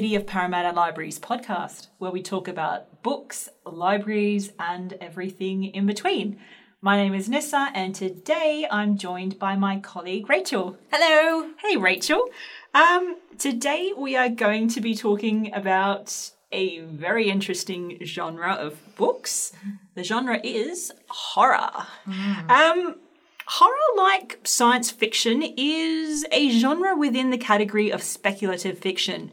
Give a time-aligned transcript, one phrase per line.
[0.00, 6.38] City of Parramatta Libraries podcast, where we talk about books, libraries, and everything in between.
[6.80, 10.78] My name is Nissa, and today I'm joined by my colleague Rachel.
[10.90, 11.50] Hello.
[11.58, 12.30] Hey, Rachel.
[12.72, 19.52] Um, today we are going to be talking about a very interesting genre of books.
[19.96, 21.72] The genre is horror.
[22.48, 22.96] Um,
[23.46, 29.30] horror, like science fiction, is a genre within the category of speculative fiction.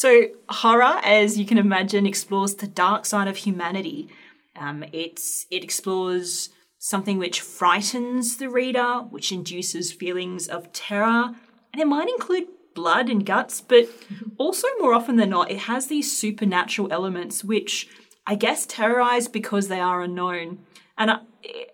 [0.00, 4.08] So, horror, as you can imagine, explores the dark side of humanity.
[4.54, 11.34] Um, it's it explores something which frightens the reader, which induces feelings of terror,
[11.72, 12.46] and it might include
[12.76, 13.88] blood and guts, but
[14.38, 17.88] also more often than not, it has these supernatural elements which
[18.24, 20.60] I guess terrorize because they are unknown.
[20.96, 21.18] And I,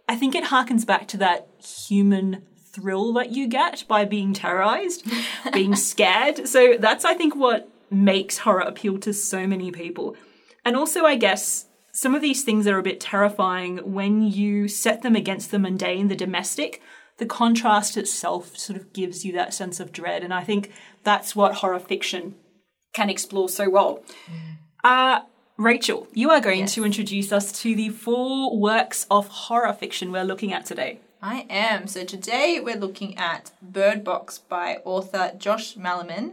[0.08, 2.40] I think it harkens back to that human
[2.72, 5.06] thrill that you get by being terrorized,
[5.52, 6.48] being scared.
[6.48, 10.16] So that's, I think, what makes horror appeal to so many people.
[10.64, 15.02] And also, I guess, some of these things are a bit terrifying when you set
[15.02, 16.82] them against the mundane, the domestic.
[17.18, 20.24] The contrast itself sort of gives you that sense of dread.
[20.24, 20.72] And I think
[21.04, 22.34] that's what horror fiction
[22.92, 24.02] can explore so well.
[24.82, 25.20] Uh,
[25.56, 26.74] Rachel, you are going Yes.
[26.74, 30.98] to introduce us to the four works of horror fiction we're looking at today.
[31.22, 31.86] I am.
[31.86, 36.32] So today we're looking at Bird Box by author Josh Malerman,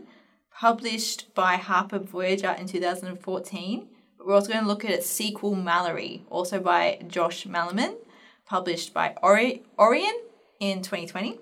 [0.61, 3.87] published by Harper Voyager in 2014.
[4.23, 7.95] We're also going to look at its sequel Mallory, also by Josh Malerman,
[8.45, 10.13] published by Ori- Orion
[10.59, 11.39] in 2020.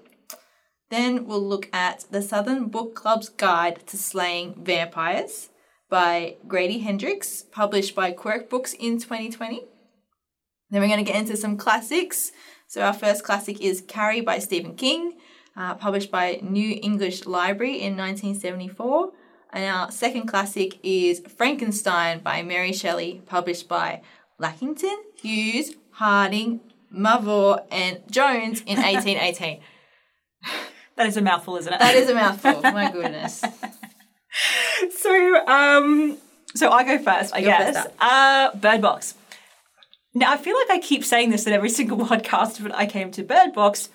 [0.89, 5.49] Then we'll look at The Southern Book Club's Guide to Slaying Vampires
[5.89, 9.65] by Grady Hendrix, published by Quirk Books in 2020.
[10.69, 12.31] Then we're going to get into some classics.
[12.69, 15.17] So our first classic is Carrie by Stephen King,
[15.59, 19.11] uh, published by New English Library in 1974.
[19.51, 24.01] And our second classic is Frankenstein by Mary Shelley, published by
[24.39, 29.59] Lackington, Hughes, Harding, Mavor, and Jones in 1818.
[30.95, 31.79] That is a mouthful, isn't it?
[31.79, 32.61] that is a mouthful.
[32.61, 33.41] My goodness.
[34.97, 36.17] so, um,
[36.53, 37.87] so I go first, I guess.
[38.01, 39.13] Uh, Bird Box.
[40.13, 43.11] Now, I feel like I keep saying this in every single podcast, but I came
[43.11, 43.87] to Bird Box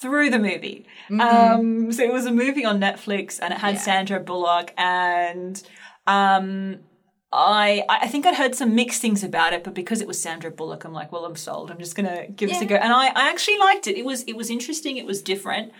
[0.00, 0.86] through the movie.
[1.10, 3.80] Um, so it was a movie on Netflix, and it had Yeah.
[3.80, 5.62] Sandra Bullock, and
[6.06, 6.78] um,
[7.32, 10.50] I I think I'd heard some mixed things about it, but because it was Sandra
[10.50, 11.70] Bullock, I'm like, well, I'm sold.
[11.70, 13.96] I'm just gonna give this a go, and I, I actually liked it.
[13.96, 14.96] It was it was interesting.
[14.96, 15.72] It was different.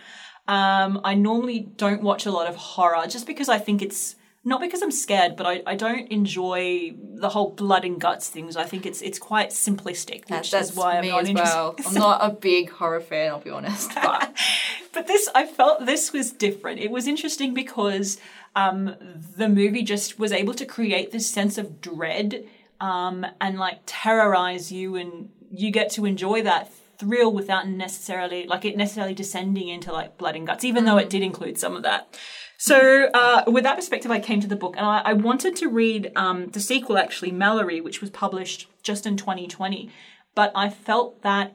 [0.47, 4.15] Um, I normally don't watch a lot of horror just because I think it's
[4.45, 8.55] not because I'm scared, but I, I don't enjoy the whole blood and guts things.
[8.55, 11.53] I think it's it's quite simplistic, which That's, that's is why I'm not as interested.
[11.55, 11.75] well.
[11.85, 13.93] I'm not a big horror fan, I'll be honest.
[13.93, 14.33] But
[14.97, 16.79] but this I felt this was different.
[16.79, 18.17] It was interesting because
[18.55, 18.95] um,
[19.37, 22.43] the movie just was able to create this sense of dread
[22.81, 28.65] um, and like terrorize you, and you get to enjoy that thrill without necessarily like
[28.65, 31.83] it necessarily descending into like blood and guts, even though it did include some of
[31.83, 32.17] that.
[32.57, 35.67] So, uh, with that perspective, I came to the book, and I, I wanted to
[35.67, 39.91] read um, the sequel, actually, Mallory, which was published just in 2020.
[40.33, 41.53] But I felt that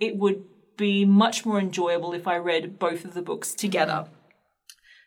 [0.00, 0.42] it would
[0.78, 4.06] be much more enjoyable if I read both of the books together.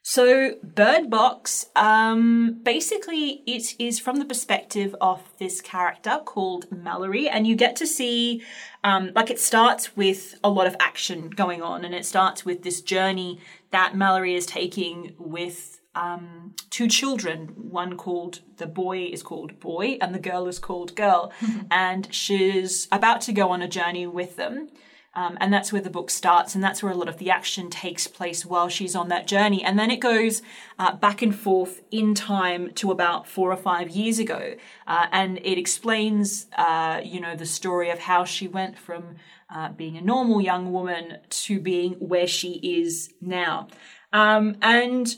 [0.03, 7.29] So, Bird Box, um, basically, it is from the perspective of this character called Mallory,
[7.29, 8.41] and you get to see,
[8.83, 12.63] um, like, it starts with a lot of action going on, and it starts with
[12.63, 13.39] this journey
[13.69, 17.49] that Mallory is taking with um, two children.
[17.55, 21.31] One called the boy is called Boy, and the girl is called Girl,
[21.69, 24.69] and she's about to go on a journey with them.
[25.13, 27.69] Um, and that's where the book starts, and that's where a lot of the action
[27.69, 29.61] takes place while she's on that journey.
[29.61, 30.41] And then it goes
[30.79, 34.55] uh, back and forth in time to about four or five years ago,
[34.87, 39.15] uh, and it explains, uh, you know, the story of how she went from
[39.53, 43.67] uh, being a normal young woman to being where she is now.
[44.13, 45.13] Um, and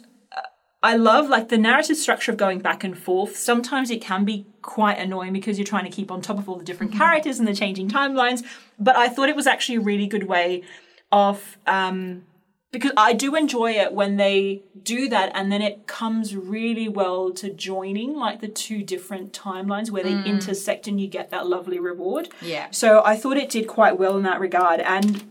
[0.83, 3.37] I love like the narrative structure of going back and forth.
[3.37, 6.57] Sometimes it can be quite annoying because you're trying to keep on top of all
[6.57, 8.43] the different characters and the changing timelines.
[8.77, 10.63] But I thought it was actually a really good way
[11.09, 12.23] of um,
[12.71, 17.31] because I do enjoy it when they do that and then it comes really well
[17.31, 21.79] to joining like the two different timelines where they intersect and you get that lovely
[21.79, 22.27] reward.
[22.41, 22.67] Yeah.
[22.71, 25.23] So I thought it did quite well in that regard and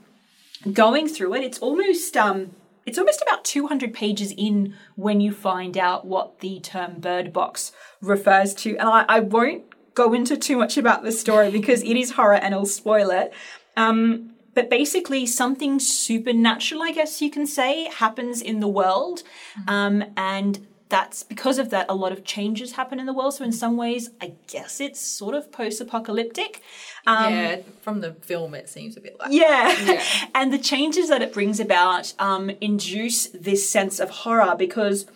[0.73, 2.53] going through it it's almost um
[2.87, 7.73] it's almost about 200 pages in when you find out what the term bird box
[8.01, 9.65] refers to and I, I won't
[9.95, 13.33] go into too much about the story because it is horror and I'll spoil it.
[13.77, 19.23] Um, but basically, something supernatural, I guess you can say, happens in the world.
[19.67, 23.33] Um, and that's because of that, a lot of changes happen in the world.
[23.33, 26.61] So in some ways, I guess it's sort of post-apocalyptic.
[27.07, 29.33] Um, yeah, from the film, it seems a bit like.
[29.33, 29.75] yeah.
[29.85, 30.05] Yeah.
[30.35, 35.07] and the changes that it brings about um, induce this sense of horror because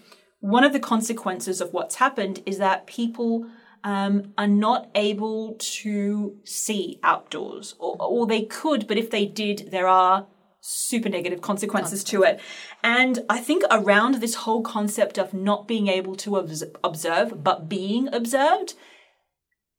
[0.40, 3.46] one of the consequences of what's happened is that people
[3.84, 9.69] um, are not able to see outdoors, or, or they could, but if they did,
[9.70, 10.26] there are
[10.68, 12.40] super negative consequences to it.
[12.82, 16.36] And I think around this whole concept of not being able to
[16.82, 18.74] observe, but being observed,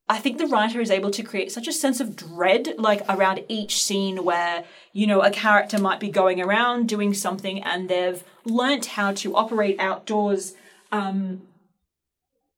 [0.08, 3.44] I think the writer is able to create such a sense of dread, like around
[3.50, 4.64] each scene where,
[4.94, 9.36] you know, a character might be going around doing something and they've learnt how to
[9.36, 10.54] operate outdoors,
[10.94, 11.42] um,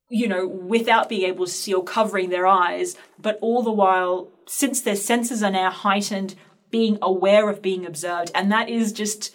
[0.08, 4.28] you know, without being able to see or covering their eyes, but all the while,
[4.46, 6.36] since their senses are now heightened,
[6.70, 8.30] being aware of being observed.
[8.34, 9.34] And that is just,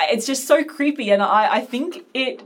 [0.00, 1.10] it's just so creepy.
[1.10, 2.42] And I, I think it,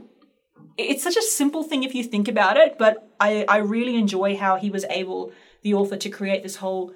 [0.77, 4.37] it's such a simple thing if you think about it, but I, I really enjoy
[4.37, 5.33] how he was able,
[5.63, 6.93] the author, to create this whole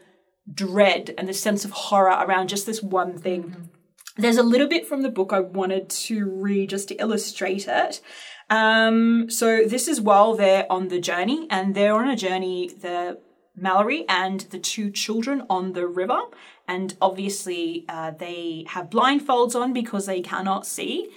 [0.51, 3.69] dread and this sense of horror around just this one thing.
[4.15, 8.01] There's a little bit from the book I wanted to read just to illustrate it.
[8.49, 13.19] Um, so this is while they're on the journey, and they're on a journey, the
[13.55, 16.19] Mallory and the two children on the river,
[16.67, 21.09] and obviously uh, they have blindfolds on because they cannot see.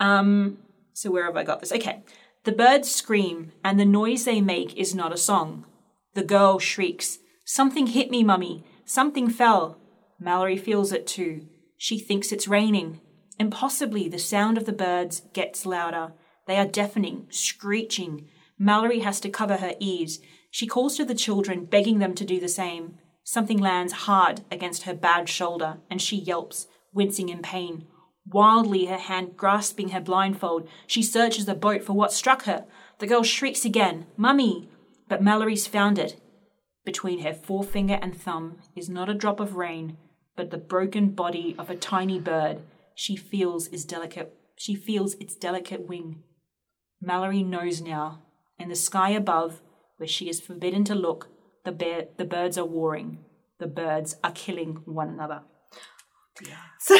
[0.00, 0.58] Um,
[0.92, 1.72] so where have I got this?
[1.72, 2.02] Okay.
[2.44, 5.64] The birds scream, and the noise they make is not a song.
[6.12, 8.64] The girl shrieks, Something hit me, mummy.
[8.84, 9.78] Something fell.
[10.18, 11.46] Mallory feels it too.
[11.76, 13.00] She thinks it's raining.
[13.38, 16.12] Impossibly, the sound of the birds gets louder.
[16.46, 18.28] They are deafening, screeching.
[18.58, 20.20] Mallory has to cover her ears.
[20.50, 22.98] She calls to the children, begging them to do the same.
[23.24, 27.86] Something lands hard against her bad shoulder, and she yelps, wincing in pain.
[28.26, 32.66] Wildly, her hand grasping her blindfold, she searches the boat for what struck her.
[32.98, 34.68] The girl shrieks again, Mummy!
[35.08, 36.20] But Mallory's found it.
[36.84, 39.96] Between her forefinger and thumb is not a drop of rain,
[40.36, 42.60] but the broken body of a tiny bird.
[42.94, 44.34] She feels is delicate.
[44.56, 46.22] She feels its delicate wing.
[47.00, 48.22] Mallory knows now.
[48.58, 49.60] In the sky above,
[49.96, 51.28] where she is forbidden to look,
[51.64, 53.18] the bear, the birds are warring.
[53.58, 55.42] The birds are killing one another.
[56.80, 56.98] So,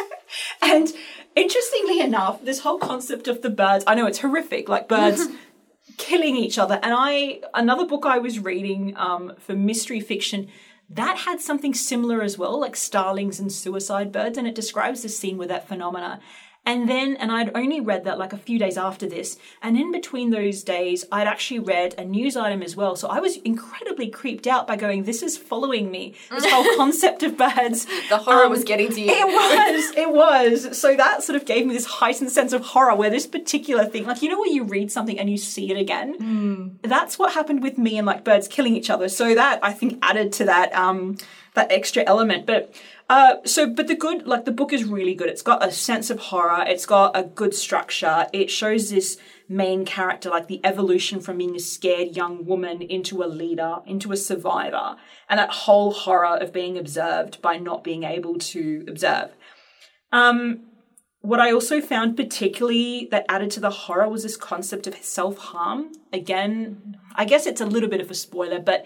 [0.62, 0.92] and
[1.36, 5.26] interestingly enough, this whole concept of the birds, I know it's horrific, like birds
[5.98, 6.80] killing each other.
[6.82, 10.48] And I, another book I was reading um, for mystery fiction,
[10.88, 14.36] that had something similar as well, like starlings and suicide birds.
[14.36, 16.20] And it describes this scene with that phenomena.
[16.64, 19.36] And then, and I'd only read that like a few days after this.
[19.62, 22.94] And in between those days, I'd actually read a news item as well.
[22.94, 26.14] So I was incredibly creeped out by going, this is following me.
[26.30, 27.86] This whole concept of birds.
[28.08, 29.08] The horror Um, was getting to you.
[29.10, 30.78] It was, it was.
[30.78, 34.06] So that sort of gave me this heightened sense of horror where this particular thing,
[34.06, 36.78] like, you know, where you read something and you see it again?
[36.82, 39.08] That's what happened with me and like birds killing each other.
[39.08, 41.16] So that I think added to that, um,
[41.54, 42.46] that extra element.
[42.46, 42.74] But,
[43.08, 45.28] uh, so, but the good, like, the book is really good.
[45.28, 49.18] It's got a sense of horror, it's got a good structure, it shows this
[49.48, 54.12] main character, like the evolution from being a scared young woman into a leader, into
[54.12, 54.96] a survivor,
[55.28, 59.30] and that whole horror of being observed by not being able to observe.
[60.10, 60.64] Um,
[61.20, 65.38] what I also found particularly that added to the horror was this concept of self
[65.38, 65.92] harm.
[66.12, 68.84] Again, I guess it's a little bit of a spoiler, but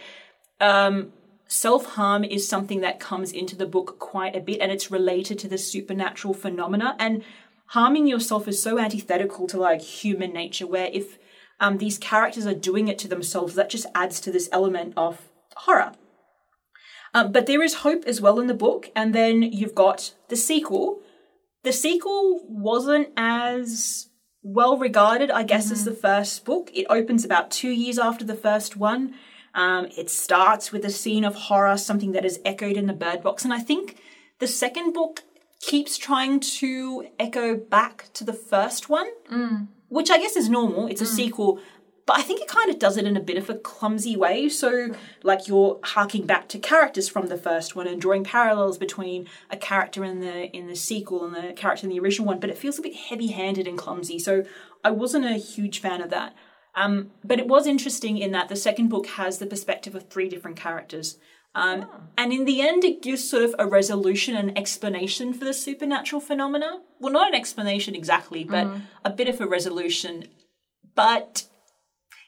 [0.61, 1.12] um,
[1.47, 5.38] self harm is something that comes into the book quite a bit and it's related
[5.41, 6.97] to the supernatural phenomena.
[6.99, 7.25] And
[7.67, 11.19] harming yourself is so antithetical to like human nature, where if
[11.61, 15.29] um, these characters are doing it to themselves, that just adds to this element of
[15.57, 15.93] horror.
[17.15, 18.91] Um, but there is hope as well in the book.
[18.95, 21.00] And then you've got the sequel.
[21.62, 24.11] The sequel wasn't as
[24.43, 26.71] well regarded, I guess, as the first book.
[26.75, 29.15] It opens about two years after the first one.
[29.57, 33.23] Um, it starts with a scene of horror, something that is echoed in the Bird
[33.23, 33.43] Box.
[33.43, 33.97] And I think
[34.39, 35.25] the second book
[35.61, 39.09] keeps trying to echo back to the first one,
[39.89, 40.87] which I guess is normal.
[40.87, 41.59] It's a sequel.
[42.05, 44.49] But I think it kind of does it in a bit of a clumsy way.
[44.49, 44.91] So,
[45.25, 49.57] like, you're harking back to characters from the first one and drawing parallels between a
[49.57, 52.39] character in the in the sequel and the character in the original one.
[52.39, 54.21] But it feels a bit heavy-handed and clumsy.
[54.21, 54.45] So,
[54.85, 56.37] I wasn't a huge fan of that.
[56.76, 60.28] Um, but it was interesting in that the second book has the perspective of three
[60.28, 61.18] different characters.
[61.54, 61.87] Um,
[62.18, 66.21] And in the end, it gives sort of a resolution and explanation for the supernatural
[66.21, 66.83] phenomena.
[67.00, 68.66] Well, not an explanation exactly, but
[69.04, 70.26] a bit of a resolution.
[70.95, 71.45] But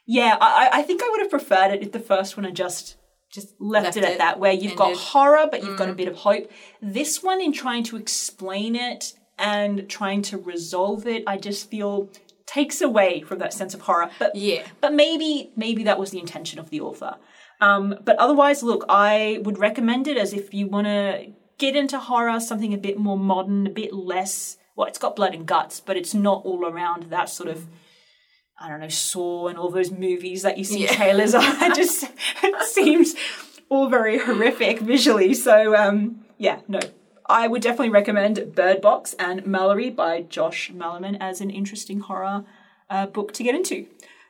[0.07, 2.97] yeah, I, I- think I would have preferred it if the first one had just
[3.31, 5.93] just left, Left it at it, that, where you've got horror, but you've got a
[5.93, 6.51] bit of hope.
[6.81, 12.09] This one, in trying to explain it and trying to resolve it, I just feel
[12.49, 14.11] takes away from that sense of horror.
[14.19, 14.63] But Yeah.
[14.81, 17.15] but maybe maybe that was the intention of the author.
[17.61, 21.99] Um, but otherwise, look, I would recommend it as if you want to get into
[21.99, 24.57] horror, something a bit more modern, a bit less.
[24.77, 27.67] Well, it's got blood and guts, but it's not all around that sort of.
[28.61, 30.93] I don't know, Saw and all those movies that you see Yeah.
[30.95, 31.45] trailers on.
[31.63, 32.05] It just
[32.43, 33.15] it seems
[33.69, 35.35] all very horrific visually.
[35.35, 36.81] So um, yeah, no.
[37.29, 42.45] I would definitely recommend Bird Box and Mallory by Josh Malerman as an interesting horror
[42.89, 43.87] uh, book to get into.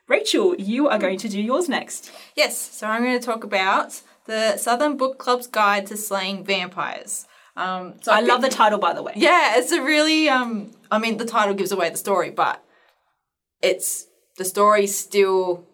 [0.07, 2.11] Rachel, you are going to do yours next.
[2.35, 7.25] Yes, so I'm going to talk about the Southern Book Club's Guide to Slaying Vampires.
[7.55, 9.13] Um, so I love the title, by the way.
[9.15, 12.63] Yeah, it's a really um I mean the title gives away the story, but
[13.61, 15.65] it's the story still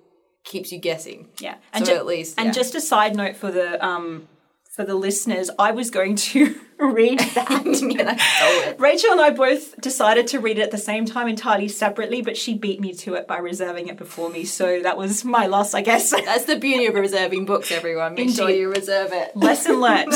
[0.43, 1.29] keeps you guessing.
[1.39, 2.51] Yeah, So ju- at least, and yeah.
[2.53, 4.27] just a side note for the um
[4.75, 7.49] for the listeners, I was going to read that.
[7.65, 8.79] yeah, I stole it.
[8.79, 12.35] Rachel and I both decided to read it at the same time, entirely separately, but
[12.35, 15.73] she beat me to it by reserving it before me, so that was my loss,
[15.73, 16.09] I guess.
[16.25, 18.15] That's the beauty of reserving books, everyone.
[18.15, 19.35] Make sure you reserve it.
[19.35, 20.13] Lesson learned.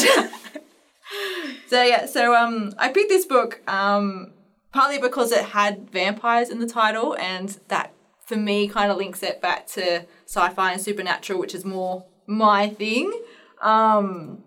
[1.68, 4.32] So yeah, so um I picked this book um
[4.74, 7.94] partly because it had vampires in the title and that
[8.26, 12.70] for me kind of links it back to sci-fi and supernatural, which is more my
[12.70, 13.12] thing.
[13.62, 14.44] Um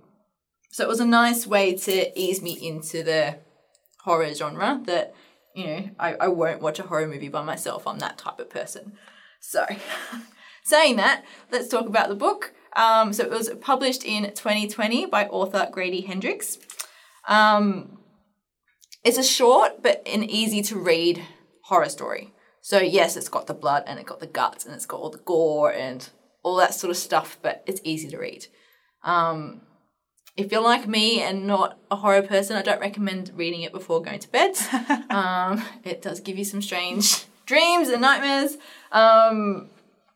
[0.72, 3.38] so it was a nice way to ease me into the
[4.02, 5.14] horror genre that
[5.54, 7.86] you know, I, I won't watch a horror movie by myself.
[7.86, 8.92] I'm that type of person.
[9.40, 9.66] So,
[10.64, 12.54] saying that, let's talk about the book.
[12.74, 16.58] Um, so, it was published in 2020 by author Grady Hendrix.
[17.28, 17.98] Um,
[19.04, 21.22] it's a short but an easy to read
[21.64, 22.32] horror story.
[22.60, 25.10] So, yes, it's got the blood and it's got the guts and it's got all
[25.10, 26.08] the gore and
[26.42, 28.46] all that sort of stuff, but it's easy to read.
[29.04, 29.62] Um,
[30.36, 34.02] if you're like me and not a horror person, I don't recommend reading it before
[34.02, 34.56] going to bed.
[35.10, 38.56] um, it does give you some strange dreams and nightmares.
[38.90, 39.68] Um,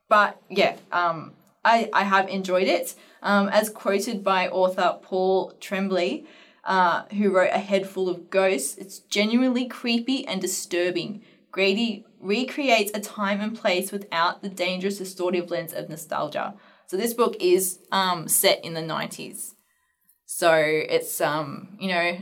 [0.09, 1.33] but yeah, um,
[1.65, 2.95] I, I have enjoyed it.
[3.23, 6.25] Um, as quoted by author Paul Tremblay,
[6.65, 11.23] uh, who wrote A Head Full of Ghosts, it's genuinely creepy and disturbing.
[11.51, 16.55] Grady recreates a time and place without the dangerous distortive lens of nostalgia.
[16.87, 19.56] So this book is um, set in the 90s.
[20.37, 22.19] So it's um, you know,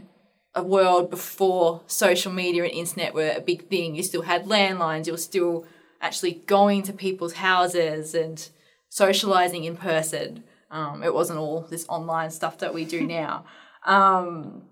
[0.54, 3.96] a world before social media and internet were a big thing.
[3.96, 5.66] You still had landlines, you were still
[6.00, 8.48] actually going to people's houses and
[8.88, 10.44] socializing in person.
[10.70, 13.46] Um, it wasn't all this online stuff that we do now.
[13.84, 14.62] Um,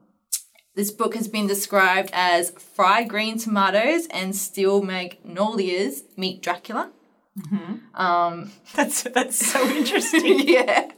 [0.77, 6.93] this book has been described as fried green tomatoes and steel magnolias meet Dracula.
[8.77, 10.39] that's that's so interesting.
[10.47, 10.93] yeah.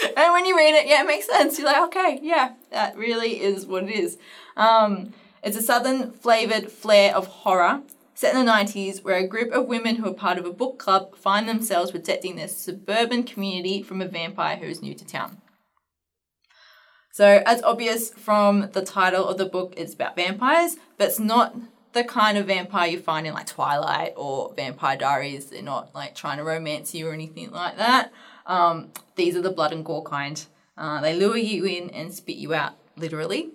[0.16, 1.58] And when you read it, yeah, it makes sense.
[1.58, 4.18] You're like, okay, yeah, that really is what it is.
[4.56, 7.82] Um, it's a southern flavored flair of horror
[8.14, 10.78] set in the 90s where a group of women who are part of a book
[10.78, 15.38] club find themselves protecting their suburban community from a vampire who is new to town.
[17.12, 21.54] So, as obvious from the title of the book, it's about vampires, but it's not
[21.92, 25.50] the kind of vampire you find in like Twilight or Vampire Diaries.
[25.50, 28.12] They're not like trying to romance you or anything like that.
[28.46, 30.44] Um, these are the blood and gore kind.
[30.76, 33.50] Uh, they lure you in and spit you out, literally.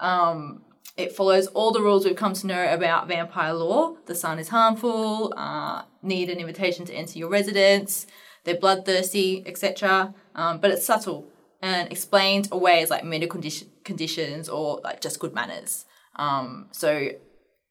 [0.00, 0.62] Um,
[0.96, 3.96] it follows all the rules we've come to know about vampire lore.
[4.06, 8.06] The sun is harmful, uh, need an invitation to enter your residence,
[8.44, 10.14] they're bloodthirsty, etc.
[10.34, 11.28] Um, but it's subtle
[11.60, 15.86] and explained away as like medical condition, conditions or like just good manners.
[16.16, 17.10] Um, so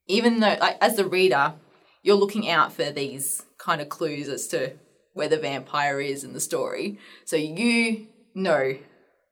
[0.07, 1.53] even though, like, as the reader,
[2.03, 4.73] you're looking out for these kind of clues as to
[5.13, 6.99] where the vampire is in the story.
[7.25, 8.77] So you know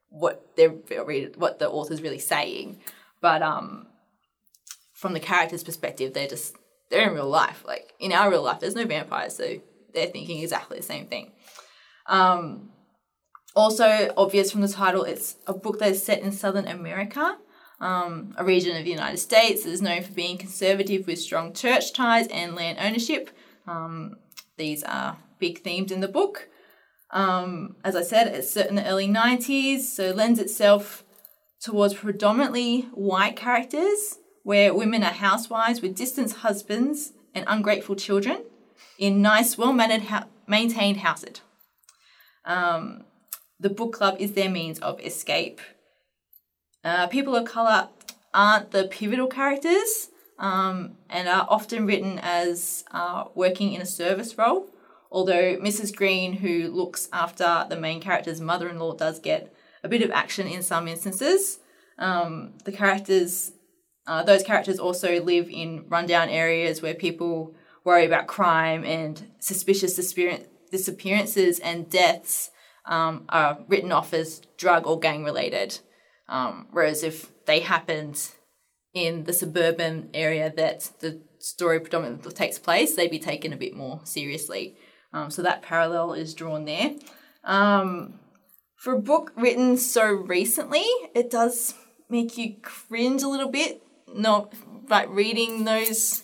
[0.10, 2.80] what they're what the author's really saying,
[3.22, 3.88] but um,
[4.94, 6.56] from the character's perspective, they're just
[6.90, 7.64] they're in real life.
[7.66, 9.62] Like in our real life, there's no vampires, so
[9.94, 11.32] they're thinking exactly the same thing.
[12.08, 12.72] Um,
[13.56, 17.38] also obvious from the title, it's a book that is set in Southern America,
[17.80, 21.54] um, a region of the United States that is known for being conservative with strong
[21.54, 23.30] church ties and land ownership.
[23.68, 24.18] Um,
[24.58, 26.50] these are big themes in the book.
[27.12, 31.04] Um, as I said, it's set in the early 90s, so lends itself
[31.60, 38.44] towards predominantly white characters, where women are housewives with distant husbands and ungrateful children
[38.98, 41.42] in nice, well ha- maintained houses.
[42.46, 43.06] Um,
[43.60, 45.60] the book club is their means of escape.
[46.84, 47.90] Uh, people of colour
[48.34, 54.38] aren't the pivotal characters um, and are often written as uh, working in a service
[54.38, 54.68] role.
[55.12, 55.96] Although Mrs.
[55.96, 60.12] Green, who looks after the main character's mother in law, does get a bit of
[60.12, 61.60] action in some instances.
[61.98, 63.52] Um, the characters,
[64.06, 69.96] uh, those characters also live in rundown areas where people worry about crime and suspicious
[70.72, 72.52] disappearances and deaths
[72.86, 75.80] um, are written off as drug or gang related.
[76.28, 78.30] Um, whereas if they happened
[78.94, 83.76] in the suburban area that the story predominantly takes place, they'd be taken a bit
[83.76, 84.78] more seriously.
[85.12, 86.96] Um, so that parallel is drawn there.
[87.44, 88.20] Um,
[88.76, 91.74] for a book written so recently, it does
[92.10, 94.54] make you cringe a little bit, not
[94.88, 96.24] like reading those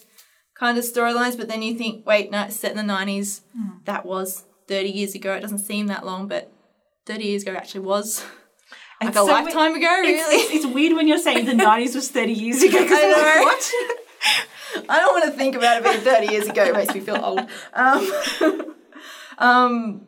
[0.58, 3.42] kind of storylines, but then you think, wait, no, it's set in the 90s.
[3.54, 3.78] Hmm.
[3.84, 5.34] That was 30 years ago.
[5.34, 6.52] It doesn't seem that long, but
[7.06, 8.24] 30 years ago actually was
[9.00, 10.12] like It's a so lifetime ago, really.
[10.12, 12.78] It's, it's, weird when you're saying the 90s was 30 years ago.
[12.80, 13.42] I I'm like, know.
[13.42, 13.72] what?
[14.88, 16.64] I don't want to think about it being 30 years ago.
[16.64, 17.40] It makes me feel old.
[17.74, 18.74] Um,
[19.38, 20.06] um,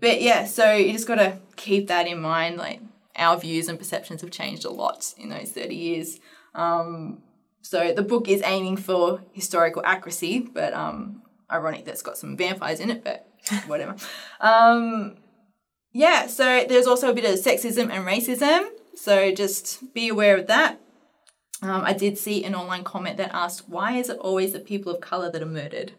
[0.00, 2.56] but yeah, so you just got to keep that in mind.
[2.58, 2.80] Like
[3.16, 6.20] our views and perceptions have changed a lot in those 30 years.
[6.54, 7.22] Um,
[7.62, 12.36] so the book is aiming for historical accuracy, but um, ironic that it's got some
[12.36, 13.26] vampires in it, but
[13.66, 13.96] whatever.
[14.40, 15.16] Um,
[15.92, 18.68] yeah, so there's also a bit of sexism and racism.
[18.94, 20.80] So just be aware of that.
[21.62, 24.94] Um, I did see an online comment that asked, "Why is it always the people
[24.94, 25.92] of color that are murdered?"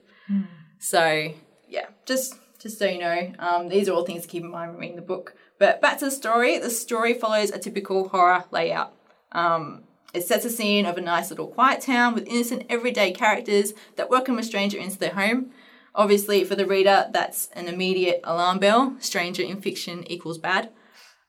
[0.80, 1.34] So
[1.68, 4.72] yeah, just just so you know, um, these are all things to keep in mind
[4.72, 5.36] when reading the book.
[5.60, 6.58] But back to the story.
[6.58, 8.94] The story follows a typical horror layout.
[9.32, 9.84] Um,
[10.14, 14.10] it sets a scene of a nice little quiet town with innocent everyday characters that
[14.10, 15.52] welcome a stranger into their home.
[15.94, 18.96] Obviously, for the reader, that's an immediate alarm bell.
[19.00, 20.70] Stranger in fiction equals bad.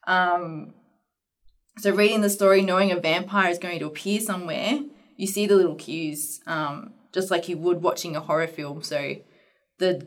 [0.06, 0.74] Um,
[1.78, 4.80] so, reading the story, knowing a vampire is going to appear somewhere,
[5.16, 8.82] you see the little cues, um, just like you would watching a horror film.
[8.82, 9.16] So,
[9.78, 10.06] the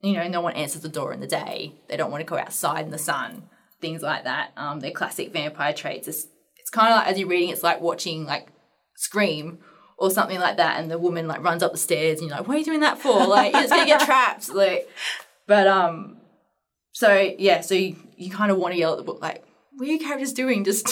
[0.00, 1.74] you know, no one answers the door in the day.
[1.88, 3.48] They don't want to go outside in the sun.
[3.80, 4.52] Things like that.
[4.56, 6.08] Um, they're classic vampire traits.
[6.08, 6.26] It's,
[6.58, 8.48] it's kind of like as you're reading, it's like watching like
[8.96, 9.58] Scream
[9.96, 12.48] or something like that, and the woman like runs up the stairs, and you're like,
[12.48, 13.26] "What are you doing that for?
[13.26, 14.88] Like, you're just gonna get trapped." Like,
[15.46, 16.18] but um,
[16.92, 19.44] so yeah, so you, you kind of want to yell at the book like,
[19.76, 20.88] "What are your characters doing?" Just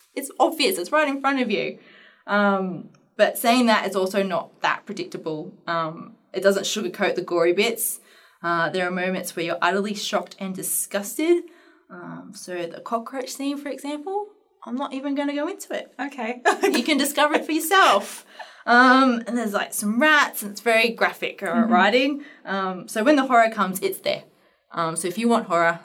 [0.14, 0.78] it's obvious.
[0.78, 1.78] It's right in front of you.
[2.26, 5.52] Um, but saying that, it's also not that predictable.
[5.66, 7.99] Um, it doesn't sugarcoat the gory bits.
[8.42, 11.44] Uh, there are moments where you're utterly shocked and disgusted.
[11.90, 14.26] Um, so the cockroach scene, for example,
[14.64, 15.92] I'm not even going to go into it.
[16.00, 16.42] Okay.
[16.62, 18.24] You can discover it for yourself.
[18.66, 22.24] Um, and there's like some rats, and it's very graphic uh, writing.
[22.44, 24.24] Um, so when the horror comes, it's there.
[24.72, 25.80] Um, so if you want horror,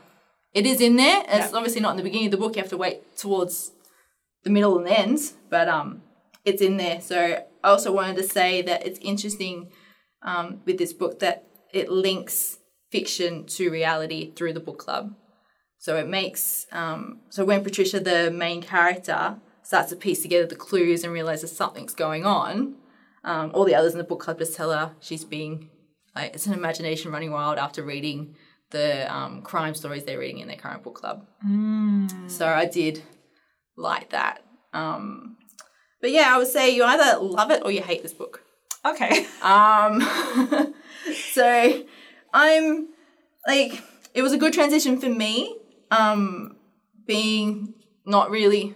[0.53, 1.21] it is in there.
[1.27, 1.57] It's Yeah.
[1.57, 2.55] obviously not in the beginning of the book.
[2.55, 3.71] You have to wait towards
[4.43, 6.03] the middle and the end, but um,
[6.45, 7.01] it's in there.
[7.01, 9.69] So I also wanted to say that it's interesting
[10.21, 12.57] um, with this book that it links
[12.89, 15.13] fiction to reality through the book club.
[15.77, 20.55] So it makes um, so when Patricia, the main character, starts to piece together the
[20.55, 22.75] clues and realizes something's going on,
[23.23, 25.69] um, all the others in the book club just tell her she's being
[26.15, 28.35] like it's an imagination running wild after reading
[28.71, 31.27] the um, crime stories they're reading in their current book club.
[32.29, 33.03] So I did
[33.77, 34.43] like that.
[34.73, 35.37] Um,
[36.01, 38.41] but yeah, I would say you either love it or you hate this book.
[39.43, 40.73] okay.
[41.13, 41.85] So
[42.33, 42.89] I'm
[43.47, 43.81] like,
[44.13, 45.57] it was a good transition for me.
[45.91, 46.57] Um,
[47.05, 48.75] being not really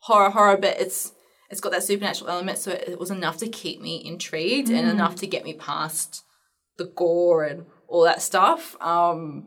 [0.00, 1.12] horror horror, but it's
[1.50, 5.14] it's got that supernatural element, so it, was enough to keep me intrigued and enough
[5.16, 6.22] to get me past
[6.76, 8.76] the gore and all that stuff.
[8.82, 9.46] Um,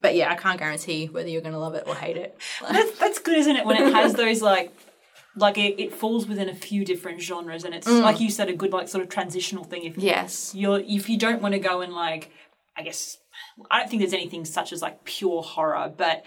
[0.00, 2.38] but yeah, I can't guarantee whether you're gonna love it or hate it.
[2.62, 3.66] That's, that's good, isn't it?
[3.66, 4.72] When it has those like,
[5.38, 8.02] like it, it falls within a few different genres, and it's Mm.
[8.02, 9.84] like you said, a good like sort of transitional thing.
[9.84, 10.52] If yes.
[10.54, 12.30] you're if you don't want to go and like,
[12.76, 13.18] I guess
[13.70, 16.24] I don't think there's anything such as like pure horror, but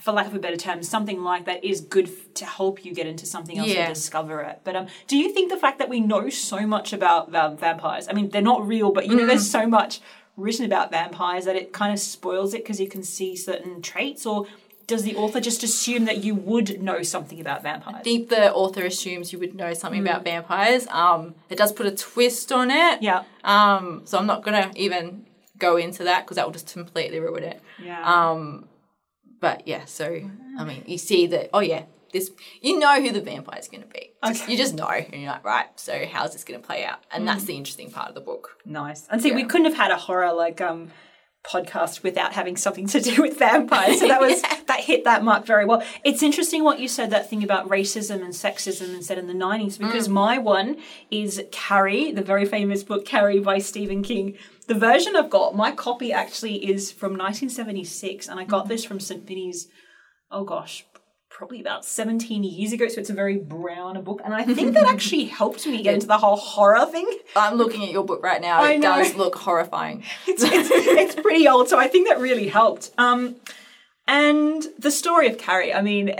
[0.00, 2.94] for lack of a better term, something like that is good f- to help you
[2.94, 3.84] get into something else Yeah.
[3.86, 4.60] and discover it.
[4.64, 8.08] But um, do you think the fact that we know so much about um, vampires?
[8.08, 9.28] I mean, they're not real, but you know, Mm.
[9.28, 10.00] there's so much
[10.38, 14.24] written about vampires that it kind of spoils it because you can see certain traits,
[14.24, 14.46] or
[14.86, 17.96] does the author just assume that you would know something about vampires?
[17.98, 20.86] I think the author assumes you would know something about vampires.
[20.88, 23.02] Um, it does put a twist on it.
[23.02, 25.26] yeah, Um, so I'm not gonna even
[25.58, 27.60] go into that because that will just completely ruin it.
[27.82, 28.02] yeah.
[28.30, 28.68] Um,
[29.40, 30.06] but yeah, so
[30.58, 31.50] I mean, you see that.
[31.52, 32.30] Oh yeah, this
[32.62, 34.10] you know who the vampire is gonna be.
[34.24, 34.52] Just- Okay.
[34.52, 35.66] You just know, and you're like, right.
[35.76, 37.00] So how's this gonna play out?
[37.12, 38.56] And that's the interesting part of the book.
[38.64, 39.06] Nice.
[39.10, 40.90] And see, we couldn't have had a horror like um
[41.44, 44.00] podcast without having something to do with vampires.
[44.00, 45.82] So that was that hit that mark very well.
[46.04, 49.34] It's interesting what you said that thing about racism and sexism and said in the
[49.34, 50.12] 90s because mm.
[50.12, 50.78] my one
[51.10, 54.36] is Carrie, the very famous book Carrie by Stephen King.
[54.66, 58.68] The version I've got, my copy actually is from 1976 and I got mm.
[58.68, 59.26] this from St.
[59.26, 59.68] Vinny's
[60.30, 60.84] oh gosh,
[61.34, 64.22] probably about 17 years ago, so it's a very brown book.
[64.24, 67.10] And I think that actually helped me get into the whole horror thing.
[67.34, 68.62] I'm looking at your book right now.
[68.62, 68.96] I It know.
[68.96, 70.04] does look horrifying.
[70.28, 72.92] It's, it's, it's pretty old, so I think that really helped.
[72.98, 73.34] Um,
[74.06, 76.14] and the story of Carrie, I mean, eh,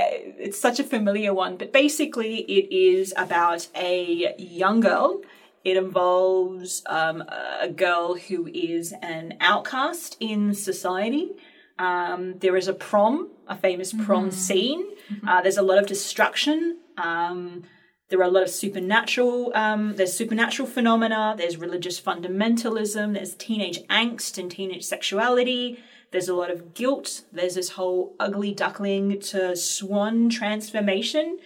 [0.46, 5.20] it's such a familiar one, but basically it is about a young girl.
[5.62, 7.22] It involves um,
[7.60, 11.30] a girl who is an outcast in society.
[11.78, 14.84] Um, there is a prom, a famous prom scene.
[15.26, 16.78] Uh, there's a lot of destruction.
[16.96, 17.64] Um,
[18.08, 19.52] there are a lot of supernatural.
[19.54, 21.34] Um, there's supernatural phenomena.
[21.36, 23.14] There's religious fundamentalism.
[23.14, 25.78] There's teenage angst and teenage sexuality.
[26.12, 27.22] There's a lot of guilt.
[27.32, 31.38] There's this whole ugly duckling to swan transformation.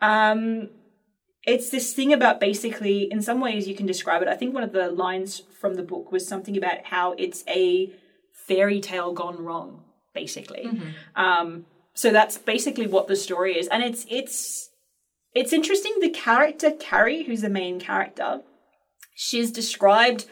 [0.00, 0.70] Um,
[1.44, 4.28] it's this thing about basically, in some ways, you can describe it.
[4.28, 7.92] I think one of the lines from the book was something about how it's a
[8.32, 9.82] fairy tale gone wrong,
[10.14, 10.66] basically.
[11.16, 14.70] Um, so that's basically what the story is, and it's it's
[15.34, 15.94] it's interesting.
[16.00, 18.42] The character Carrie, who's the main character,
[19.14, 20.26] she's described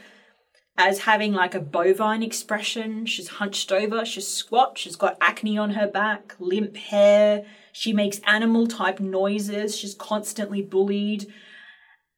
[0.77, 3.05] as having like a bovine expression.
[3.05, 7.45] She's hunched over, she's squat, she's got acne on her back, limp hair.
[7.73, 9.77] She makes animal type noises.
[9.77, 11.27] She's constantly bullied.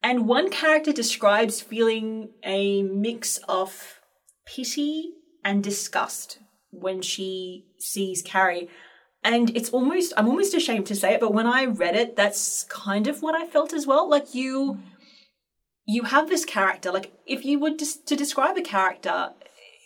[0.03, 4.01] And one character describes feeling a mix of
[4.47, 5.13] pity
[5.45, 6.39] and disgust
[6.73, 8.69] when she sees Carrie.
[9.23, 12.65] And it's almost, I'm almost ashamed to say it, but when I read it, that's
[12.65, 14.11] kind of what I felt as well.
[14.11, 14.81] Like you,
[15.87, 19.31] you have this character, like if you were just to describe a character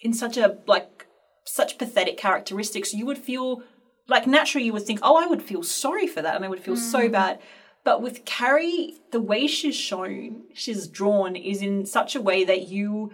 [0.03, 1.07] in such a, like,
[1.44, 3.62] such pathetic characteristics, you would feel,
[4.09, 6.62] like naturally you would think, oh, I would feel sorry for that and I would
[6.62, 7.12] feel so mm.
[7.12, 7.40] bad.
[7.85, 12.68] But with Carrie, the way she's shown, she's drawn, is in such a way that
[12.68, 13.12] you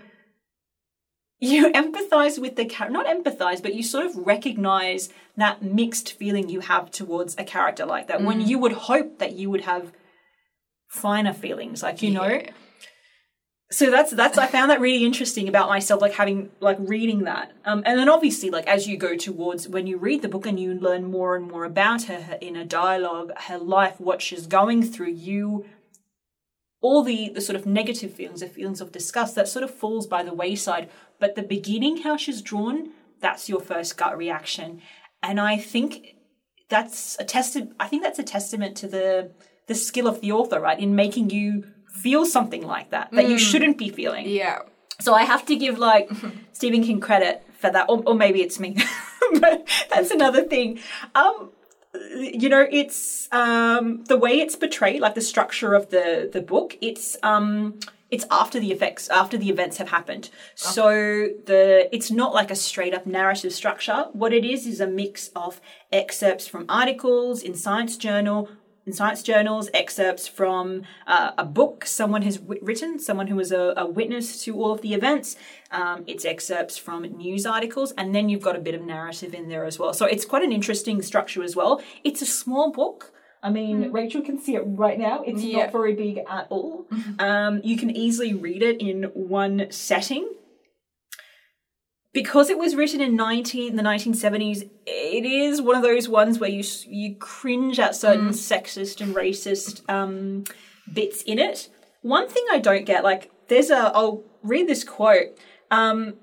[1.43, 6.49] you empathize with the character not empathize but you sort of recognize that mixed feeling
[6.49, 9.93] you have towards a character like that when you would hope that you would have
[10.93, 12.43] finer feelings like you know?
[13.71, 17.53] So that's that's i found that really interesting about myself like having like reading that.
[17.65, 20.61] Um, and then obviously like as you go towards when you read the book and
[20.61, 24.83] you learn more and more about her, her inner dialogue her life what she's going
[24.83, 25.65] through you
[26.83, 30.07] all the the sort of negative feelings the feelings of disgust that sort of falls
[30.07, 30.91] by the wayside
[31.23, 32.79] but the beginning how she's drawn
[33.25, 34.69] that's your first gut reaction
[35.29, 35.91] and i think
[36.75, 39.07] that's a testament i think that's a testament to the
[39.71, 41.47] the skill of the author right in making you
[42.05, 44.59] feel something like that that you shouldn't be feeling Yeah.
[45.07, 46.07] so I have to give like
[46.59, 48.71] Stephen King credit for that, or, or maybe it's me,
[49.45, 49.57] but
[49.93, 50.69] that's another thing.
[51.15, 51.37] Um,
[52.41, 56.69] you know, it's um, the way it's portrayed, like the structure of the the book.
[56.81, 57.79] It's um,
[58.13, 60.31] it's after the effects, after the events have happened.
[60.55, 60.91] So
[61.47, 64.01] the it's not like a straight up narrative structure.
[64.13, 68.49] What it is is a mix of excerpts from articles in Science Journal,
[68.85, 73.53] in science journals, excerpts from uh, a book someone has w- written, someone who was
[73.53, 75.37] a, a witness to all of the events.
[75.71, 79.49] Um, it's excerpts from news articles, and then you've got a bit of narrative in
[79.49, 79.95] there as well.
[79.95, 81.81] So it's quite an interesting structure as well.
[82.03, 83.13] It's a small book.
[83.43, 85.23] I mean, Rachel can see it right now.
[85.27, 85.65] It's Yeah.
[85.65, 86.87] not very big at all.
[87.19, 90.29] Um, you can easily read it in one setting
[92.13, 96.51] because it was written in 19 the 1970s it is one of those ones where
[96.51, 100.45] you you cringe at certain sexist and racist um,
[100.93, 101.71] bits in it
[102.03, 105.39] one thing i don't get like there's a i'll read this quote
[105.71, 106.15] um,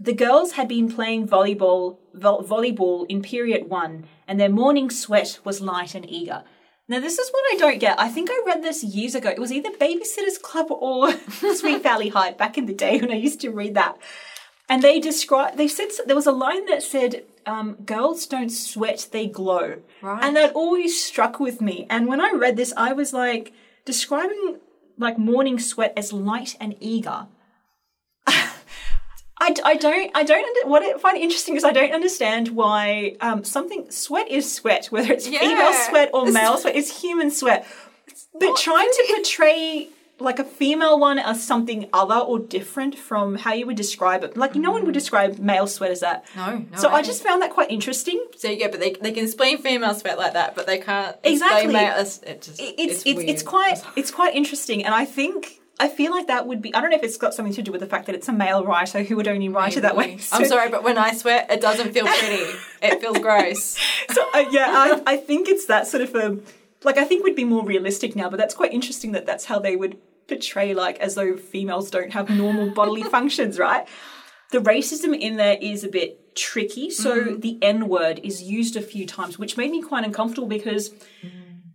[0.00, 5.38] the girls had been playing volleyball vo- volleyball in period 1 and their morning sweat
[5.44, 6.42] was light and eager
[6.90, 8.00] now this is what I don't get.
[8.00, 9.30] I think I read this years ago.
[9.30, 11.12] It was either Babysitters Club or
[11.54, 13.96] Sweet Valley High back in the day when I used to read that.
[14.68, 19.06] And they describe, they said, there was a line that said, um, girls don't sweat,
[19.12, 19.82] they glow.
[20.02, 20.24] Right.
[20.24, 21.86] And that always struck with me.
[21.88, 23.52] And when I read this, I was like,
[23.84, 24.58] describing
[24.98, 27.28] like morning sweat as light and eager.
[29.42, 33.16] I, I don't I don't under, what I find interesting is I don't understand why
[33.20, 37.30] um, something sweat is sweat whether it's female sweat or It's- male sweat it's human
[37.30, 37.66] sweat
[38.38, 43.36] but not trying to portray like a female one as something other or different from
[43.36, 46.58] how you would describe it like no one would describe male sweat as that No,
[46.70, 46.76] no.
[46.76, 49.94] so I just found that quite interesting So yeah, but they, they can explain female
[49.94, 51.62] sweat like that, but they can't Exactly.
[51.64, 51.94] explain male.
[51.98, 55.88] It's, it just, It- it's it's it's, quite it's quite interesting and I think I
[55.88, 57.80] feel like that would be I don't know if it's got something to do with
[57.80, 60.44] the fact that it's a male writer who would only write it that way I'm
[60.44, 62.58] sorry, but when I sweat, it doesn't feel pretty.
[62.82, 63.78] it feels gross.
[64.10, 66.38] so uh, yeah, I, I think it's that sort of a
[66.84, 69.58] like I think we'd be more realistic now, but that's quite interesting that that's how
[69.58, 73.88] they would portray like as though females don't have normal bodily functions, right?
[74.50, 76.90] the racism in there is a bit tricky.
[76.90, 77.40] So mm.
[77.40, 80.90] the N word is used a few times, which made me quite uncomfortable because
[81.22, 81.30] mm.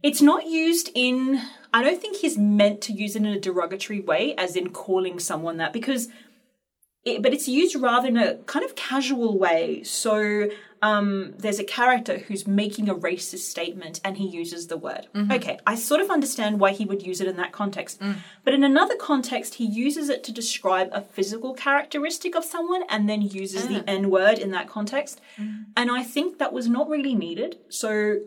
[0.06, 1.42] It's not used in.
[1.74, 5.20] I don't think he's meant to use it in a derogatory way, as in calling
[5.20, 6.08] someone that, because.
[7.04, 9.84] It, but it's used rather in a kind of casual way.
[9.84, 10.50] So
[10.82, 15.06] um, there's a character who's making a racist statement and he uses the word.
[15.14, 15.32] Mm-hmm.
[15.34, 18.00] Okay, I sort of understand why he would use it in that context.
[18.00, 18.16] Mm.
[18.44, 23.08] But in another context, he uses it to describe a physical characteristic of someone and
[23.08, 23.84] then uses the ah.
[23.88, 25.22] N word in that context.
[25.38, 25.66] Mm.
[25.78, 27.58] And I think that was not really needed.
[27.70, 28.22] So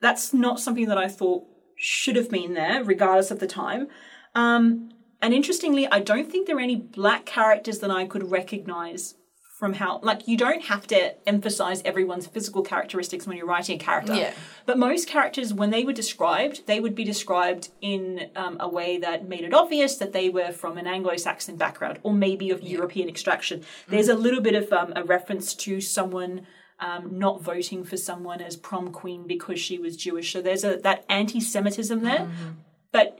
[0.00, 1.44] that's not something that I thought
[1.76, 3.88] should have been there, regardless of the time.
[4.34, 9.14] Um, and interestingly, I don't think there are any black characters that I could recognize
[9.58, 13.78] from how, like, you don't have to emphasize everyone's physical characteristics when you're writing a
[13.78, 14.14] character.
[14.14, 14.32] Yeah.
[14.66, 18.98] But most characters, when they were described, they would be described in um, a way
[18.98, 22.62] that made it obvious that they were from an Anglo Saxon background or maybe of
[22.62, 23.64] European extraction.
[23.88, 26.46] There's a little bit of um, a reference to someone.
[26.80, 30.32] Um, not voting for someone as prom queen because she was Jewish.
[30.32, 32.20] So there's a that anti-Semitism there.
[32.20, 32.48] Mm-hmm.
[32.92, 33.18] But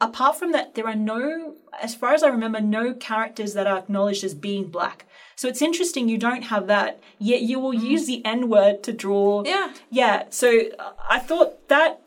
[0.00, 3.78] apart from that, there are no, as far as I remember, no characters that are
[3.78, 5.06] acknowledged as being black.
[5.36, 7.82] So it's interesting you don't have that, yet you will mm.
[7.82, 9.42] use the N word to draw.
[9.44, 9.72] Yeah.
[9.90, 10.24] Yeah.
[10.30, 10.70] So
[11.08, 12.00] I thought that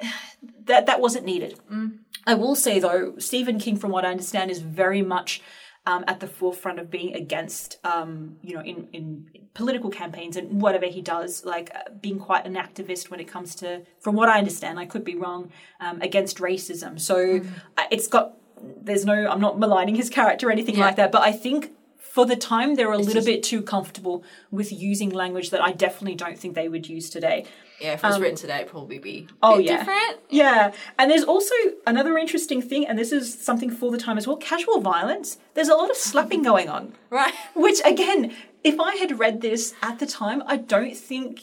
[0.64, 1.58] that that wasn't needed.
[1.70, 1.98] Mm.
[2.26, 5.42] I will say though, Stephen King, from what I understand, is very much
[5.84, 10.60] um, at the forefront of being against, um, you know, in, in political campaigns and
[10.60, 14.28] whatever he does, like uh, being quite an activist when it comes to, from what
[14.28, 17.00] I understand, I could be wrong, um, against racism.
[17.00, 17.40] So
[17.76, 18.34] uh, it's got,
[18.80, 20.86] there's no, I'm not maligning his character or anything Yeah.
[20.86, 21.72] like that, but I think
[22.12, 25.72] for the time they're a little just- bit too comfortable with using language that I
[25.72, 27.46] definitely don't think they would use today.
[27.80, 29.78] Yeah, if it was written today, it'd probably be Oh, bit yeah.
[29.78, 30.20] different.
[30.28, 31.54] Yeah, and there's also
[31.86, 35.38] another interesting thing, and this is something for the time as well casual violence.
[35.54, 37.32] There's a lot of slapping going on, Right.
[37.54, 41.40] which, again, if I had read this at the time, I don't think,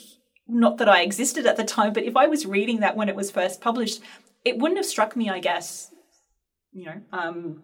[0.48, 3.16] not that I existed at the time, but if I was reading that when it
[3.16, 4.02] was first published,
[4.46, 5.92] it wouldn't have struck me, I guess.
[6.72, 7.64] You know, um,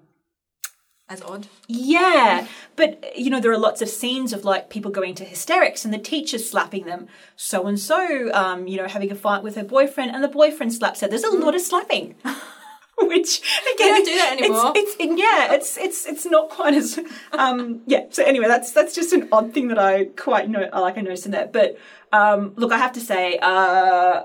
[1.08, 1.48] As odd.
[1.68, 5.86] yeah, but you know there are lots of scenes of like people going to hysterics
[5.86, 7.08] and the teacher slapping them.
[7.36, 10.74] So and so, um, you know, having a fight with her boyfriend and the boyfriend
[10.74, 11.08] slaps her.
[11.08, 12.16] There's a lot of slapping,
[13.00, 13.40] which
[13.76, 14.74] again, don't do that anymore.
[14.76, 17.00] It's, it's yeah, it's it's it's not quite as
[17.34, 18.08] um yeah.
[18.10, 20.68] So anyway, that's that's just an odd thing that I quite know.
[20.74, 21.54] I like I noticed in that.
[21.54, 21.78] But
[22.12, 24.24] um, look, I have to say, uh,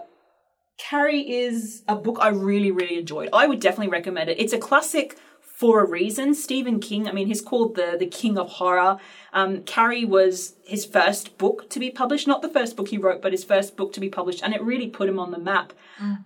[0.78, 3.28] Carrie is a book I really, really enjoyed.
[3.34, 4.40] I would definitely recommend it.
[4.40, 5.18] It's a classic
[5.60, 6.34] for a reason.
[6.34, 8.96] Stephen King, I mean, he's called the the king of horror.
[9.34, 13.20] Um, Carrie was his first book to be published, not the first book he wrote,
[13.20, 15.74] but his first book to be published, and it really put him on the map.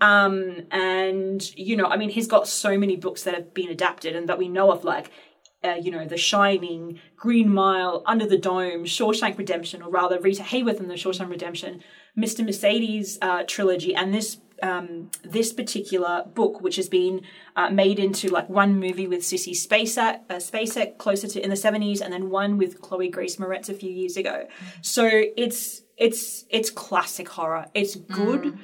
[0.01, 4.15] Um, and you know, I mean, he's got so many books that have been adapted
[4.15, 5.11] and that we know of, like.
[5.65, 10.43] Uh, you know, The Shining, Green Mile, Under the Dome, Shawshank Redemption, or rather Rita
[10.43, 11.83] Hayworth in the Shawshank Redemption,
[12.19, 12.45] Mr.
[12.45, 17.21] Mercedes uh, trilogy, and this um, this particular book, which has been
[17.55, 21.57] uh, made into like one movie with Sissy Spacek, uh, Spacek closer to in the
[21.57, 24.49] seventies, and then one with Chloe Grace Moretz a few years ago.
[24.81, 27.67] So it's it's it's classic horror.
[27.75, 28.59] It's good.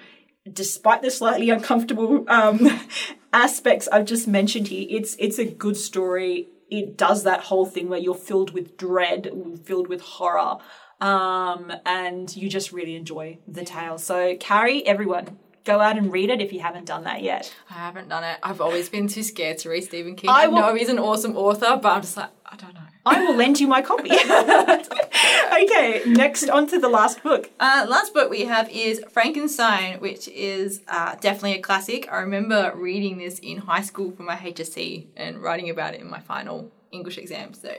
[0.50, 2.66] Despite the slightly uncomfortable um,
[3.32, 6.48] aspects I've just mentioned here, it's it's a good story.
[6.70, 9.28] It does that whole thing where you're filled with dread,
[9.64, 10.58] filled with horror,
[11.00, 13.98] um, and you just really enjoy the tale.
[13.98, 15.38] So, Carrie, everyone,
[15.70, 17.52] go out and read it if you haven't done that yet.
[17.70, 18.38] I haven't done it.
[18.42, 20.30] I've always been too scared to read Stephen King.
[20.30, 22.80] I I, know he's an awesome author, but I'm just like, I don't know.
[23.06, 24.10] I will lend you my copy.
[25.62, 27.50] okay, next on to the last book.
[27.58, 32.08] Uh, last book we have is Frankenstein, which is uh, definitely a classic.
[32.12, 36.10] I remember reading this in high school for my HSC and writing about it in
[36.10, 37.54] my final English exam.
[37.54, 37.74] So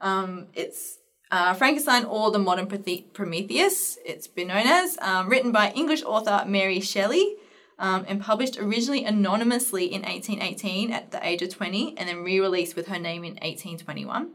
[0.00, 0.98] um, it's
[1.30, 6.44] uh, Frankenstein or the Modern Prometheus, it's been known as, um, written by English author
[6.46, 7.36] Mary Shelley.
[7.76, 12.38] Um, and published originally anonymously in 1818 at the age of 20, and then re
[12.38, 14.30] released with her name in 1821.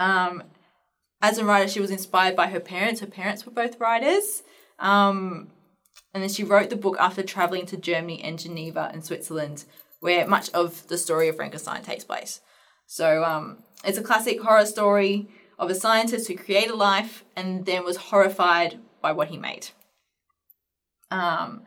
[0.00, 0.42] Um,
[1.22, 3.00] as a writer, she was inspired by her parents.
[3.00, 4.42] Her parents were both writers.
[4.78, 5.52] Um,
[6.12, 9.64] and then she wrote the book after traveling to Germany and Geneva and Switzerland,
[10.00, 12.40] where much of the story of Frankenstein takes place.
[12.86, 17.84] So um, it's a classic horror story of a scientist who created life and then
[17.84, 19.68] was horrified by what he made.
[21.10, 21.62] Um,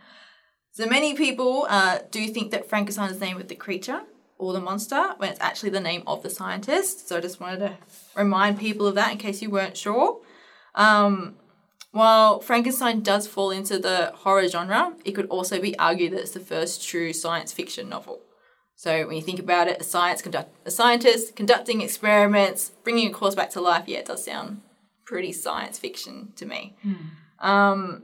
[0.71, 4.01] so many people uh, do think that Frankenstein is named with the creature
[4.37, 7.07] or the monster when it's actually the name of the scientist.
[7.07, 7.77] So I just wanted to
[8.15, 10.21] remind people of that in case you weren't sure.
[10.75, 11.35] Um,
[11.91, 16.31] while Frankenstein does fall into the horror genre, it could also be argued that it's
[16.31, 18.21] the first true science fiction novel.
[18.77, 23.11] So when you think about it, a science conduct a scientist conducting experiments, bringing a
[23.11, 23.85] course back to life.
[23.87, 24.61] Yeah, it does sound
[25.03, 26.75] pretty science fiction to me.
[27.39, 28.03] Um,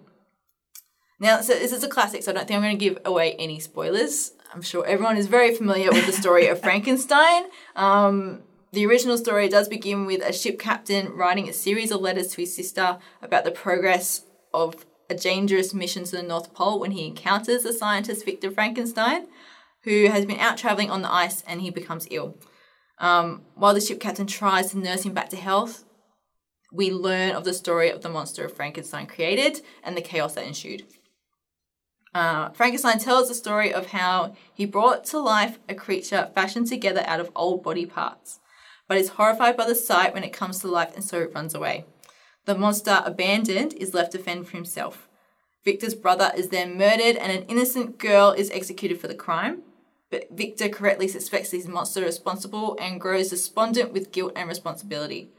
[1.20, 3.34] now, so this is a classic, so I don't think I'm going to give away
[3.34, 4.32] any spoilers.
[4.52, 7.46] I'm sure everyone is very familiar with the story of Frankenstein.
[7.76, 12.30] Um, the original story does begin with a ship captain writing a series of letters
[12.30, 16.92] to his sister about the progress of a dangerous mission to the North Pole when
[16.92, 19.28] he encounters the scientist Victor Frankenstein,
[19.84, 22.38] who has been out traveling on the ice and he becomes ill.
[23.00, 25.84] Um, while the ship captain tries to nurse him back to health,
[26.72, 30.84] we learn of the story of the monster Frankenstein created and the chaos that ensued.
[32.13, 37.04] Uh, Frankenstein tells the story of how he brought to life a creature fashioned together
[37.06, 38.39] out of old body parts,
[38.88, 41.56] but is horrified by the sight when it comes to life and so it runs
[41.56, 41.86] away.
[42.46, 45.08] The monster, abandoned, is left to fend for himself.
[45.63, 49.63] Victor's brother is then murdered and an innocent girl is executed for the crime.
[50.13, 55.32] But Victor correctly suspects his monster responsible and grows despondent with guilt and responsibility.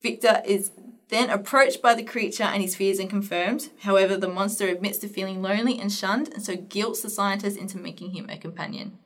[0.00, 0.70] Victor is
[1.08, 3.70] then approached by the creature and his fears are confirmed.
[3.80, 7.76] However, the monster admits to feeling lonely and shunned and so guilts the scientist into
[7.76, 9.00] making him a companion.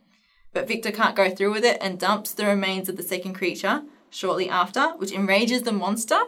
[0.52, 3.85] But Victor can't go through with it and dumps the remains of the second creature
[4.11, 6.20] shortly after, which enrages the monster,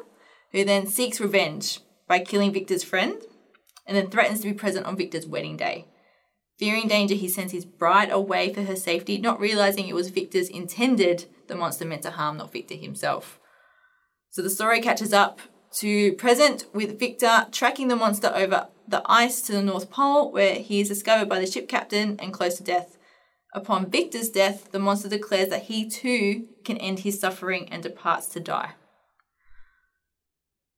[0.52, 3.20] who then seeks revenge by killing Victor's friend
[3.86, 5.84] and then threatens to be present on Victor's wedding day.
[6.58, 10.48] Fearing danger, he sends his bride away for her safety, not realizing it was Victor's
[10.48, 13.40] intended the monster meant to harm, not Victor himself.
[14.30, 15.40] So the story catches up
[15.78, 20.54] to present with Victor tracking the monster over the ice to the North Pole, where
[20.54, 22.96] he is discovered by the ship captain and close to death.
[23.52, 28.26] Upon Victor's death, the monster declares that he too can end his suffering and departs
[28.28, 28.72] to die.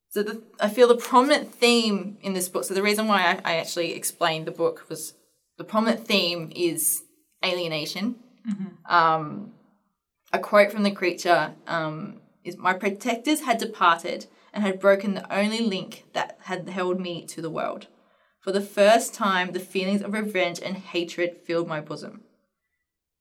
[0.09, 2.63] So the, I feel the prominent theme in this book.
[2.63, 5.13] So the reason why I, I actually explained the book was
[5.57, 7.03] the prominent theme is
[7.43, 8.15] alienation.
[8.85, 9.53] Um,
[10.31, 15.33] a quote from the creature um, is My protectors had departed and had broken the
[15.33, 17.87] only link that had held me to the world.
[18.39, 22.21] For the first time, the feelings of revenge and hatred filled my bosom.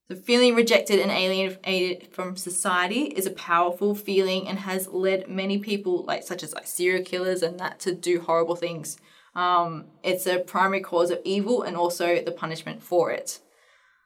[0.08, 5.58] The feeling rejected and alienated from society is a powerful feeling and has led many
[5.58, 8.98] people, like such as like serial killers and that, to do horrible things.
[9.36, 13.38] Um, it's a primary cause of evil and also the punishment for it.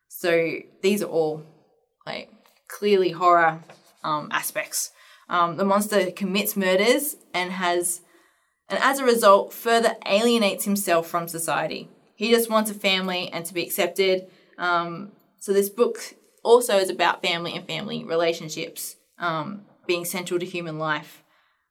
[0.08, 1.44] So these are all
[2.04, 2.30] like
[2.68, 3.62] clearly horror
[4.02, 4.90] um, aspects.
[5.28, 8.00] Um, the monster commits murders and has,
[8.68, 11.88] and as a result, further alienates himself from society.
[12.16, 14.26] He just wants a family and to be accepted.
[14.58, 20.46] Um, so this book also is about family and family relationships um, being central to
[20.46, 21.22] human life.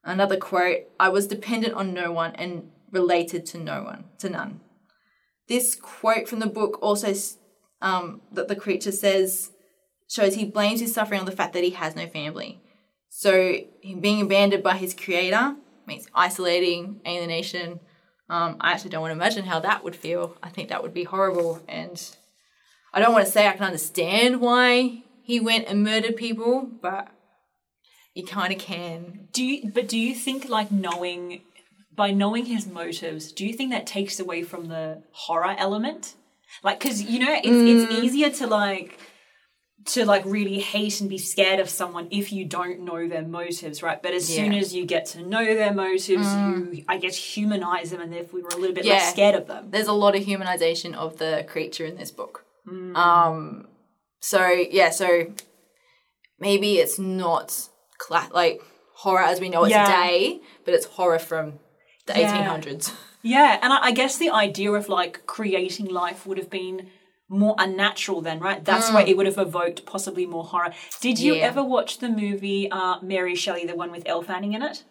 [0.01, 4.61] Another quote: "I was dependent on no one and related to no one, to none."
[5.47, 7.13] This quote from the book also
[7.81, 9.51] um, that the creature says
[10.09, 12.61] shows he blames his suffering on the fact that he has no family.
[13.09, 13.57] So
[13.99, 15.55] being abandoned by his creator
[15.87, 17.79] means isolating, alienation.
[18.29, 20.37] Um, I actually don't want to imagine how that would feel.
[20.43, 21.99] I think that would be horrible, and
[22.93, 27.07] I don't want to say I can understand why he went and murdered people, but
[28.13, 29.29] you kind of can.
[29.31, 31.41] Do you, but do you think like knowing
[31.99, 36.15] by knowing his motives, do you think that takes away from the horror element?
[36.63, 38.03] Like, because you know, it's it's mm.
[38.03, 38.97] easier to like
[39.87, 43.83] to like really hate and be scared of someone if you don't know their motives,
[43.83, 44.01] right?
[44.01, 46.77] But as soon as you get to know their motives, mm.
[46.77, 48.93] you I guess humanize them, and therefore we're a little bit Yeah.
[48.93, 49.69] less scared of them.
[49.69, 52.45] There's a lot of humanization of the creature in this book.
[52.65, 52.95] Mm.
[52.95, 53.67] Um,
[54.21, 55.33] so yeah, so
[56.39, 58.61] maybe it's not cla- like
[59.03, 59.85] horror as we know it Yeah.
[59.85, 61.59] today, but it's horror from
[62.13, 62.57] the Yeah.
[62.59, 62.93] 1800s.
[63.21, 66.87] Yeah, and I, I guess the idea of like creating life would have been
[67.27, 68.63] more unnatural then, right?
[68.65, 70.73] That's why it would have evoked possibly more horror.
[71.01, 71.37] Did you Mm.
[71.39, 71.45] Yeah.
[71.49, 74.83] ever watch the movie uh, Mary Shelley, the one with Elle Fanning in it?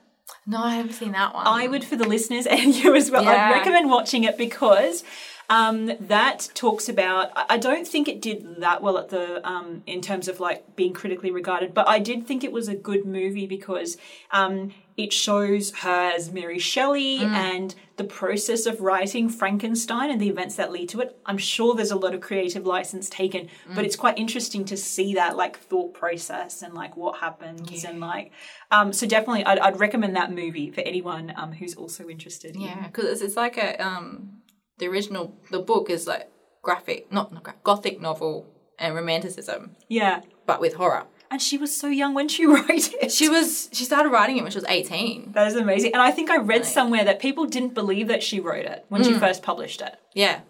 [0.47, 1.47] No, I haven't seen that one.
[1.47, 3.49] I would, for the listeners and you as well, Yeah.
[3.49, 5.03] I'd recommend watching it because
[5.51, 7.33] um, that talks about.
[7.35, 10.77] I I don't think it did that well at the um, in terms of like
[10.77, 13.97] being critically regarded, but I did think it was a good movie because
[14.31, 20.29] um, it shows her as Mary Shelley and the process of writing Frankenstein and the
[20.29, 21.17] events that lead to it.
[21.25, 25.15] I'm sure there's a lot of creative license taken, but it's quite interesting to see
[25.15, 28.33] that like thought process and like what happens and like.
[28.73, 32.57] Um, so definitely, I'd, I'd recommend that movie for anyone um, who's also interested.
[32.57, 34.41] Yeah, because it's, it's like a um,
[34.79, 36.29] the original the book is like
[36.63, 38.47] graphic, not, not gra- gothic novel
[38.81, 40.23] and romanticism, yeah.
[40.45, 41.05] but with horror.
[41.31, 43.13] And she was so young when she wrote it.
[43.13, 45.33] She was she started writing it when she was eighteen.
[45.33, 45.93] that is amazing.
[45.93, 49.05] And I think I read somewhere that people didn't believe that she wrote it when
[49.05, 49.97] she first published it.
[50.15, 50.41] Yeah,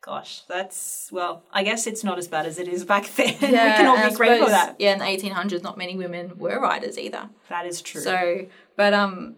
[0.00, 1.42] Gosh, that's well.
[1.52, 3.36] I guess it's not as bad as it is back then.
[3.40, 4.76] we can all be grateful for that.
[4.78, 7.28] Yeah, in the 1800s, not many women were writers either.
[7.48, 8.00] That is true.
[8.00, 9.34] So, but um,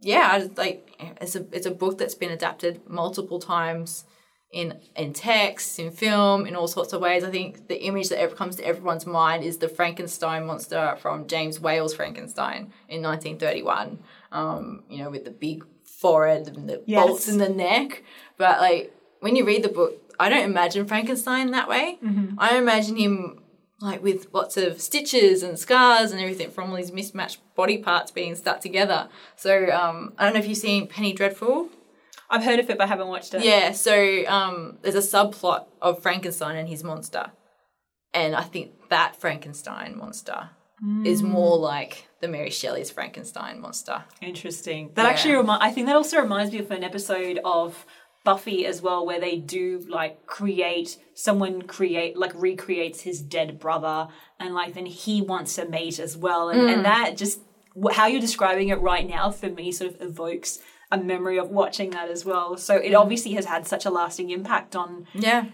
[0.00, 4.04] yeah, I like it's a it's a book that's been adapted multiple times
[4.60, 7.22] in in text, in film, in all sorts of ways.
[7.24, 11.26] I think the image that ever comes to everyone's mind is the Frankenstein monster from
[11.26, 13.98] James Whale's Frankenstein in 1931.
[14.32, 17.06] Um, you know, with the big forehead and the Yes.
[17.06, 18.02] bolts in the neck.
[18.38, 21.98] But like when you read the book, I don't imagine Frankenstein that way.
[22.38, 23.42] I imagine him
[23.80, 28.10] like with lots of stitches and scars and everything from all these mismatched body parts
[28.10, 29.08] being stuck together.
[29.36, 31.68] So um, I don't know if you've seen Penny Dreadful.
[32.28, 33.44] I've heard of it, but I haven't watched it.
[33.44, 37.30] Yeah, so um, there's a subplot of Frankenstein and his monster.
[38.12, 40.50] And I think that Frankenstein monster
[41.04, 44.04] is more like the Mary Shelley's Frankenstein monster.
[44.20, 44.90] Interesting.
[44.94, 45.08] That Yeah.
[45.08, 45.62] actually remind.
[45.62, 47.86] I think that also reminds me of an episode of
[48.24, 54.08] Buffy as well, where they do like create someone create like recreates his dead brother,
[54.40, 57.40] and like then he wants a mate as well, and, and that just
[57.92, 60.58] how you're describing it right now for me sort of evokes
[60.90, 62.56] a memory of watching that as well.
[62.56, 65.46] So it obviously has had such a lasting impact on Yeah.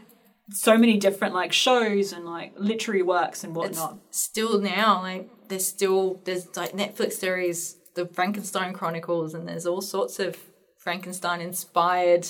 [0.51, 3.99] so many different like shows and like literary works and It's whatnot.
[4.11, 9.81] still now, like, there's still, there's like Netflix series, the Frankenstein Chronicles, and there's all
[9.81, 10.37] sorts of
[10.79, 12.27] Frankenstein inspired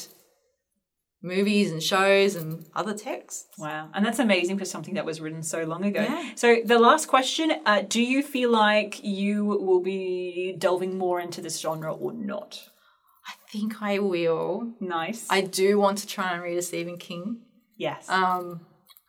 [1.22, 3.46] movies and shows and other texts.
[3.59, 3.88] Wow.
[3.94, 6.03] And that's amazing for something that was written so long ago.
[6.03, 6.32] Yeah.
[6.34, 11.40] So, the last question uh, Do you feel like you will be delving more into
[11.40, 12.68] this genre or not?
[13.53, 14.72] I think I will.
[14.80, 15.26] Nice.
[15.28, 17.40] I do want to try and read a Stephen King.
[17.76, 18.09] yes.
[18.09, 18.62] Um,